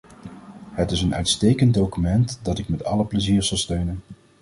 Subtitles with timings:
[0.71, 4.01] Het is een uitstekend document dat ik met alle plezier zal steunen.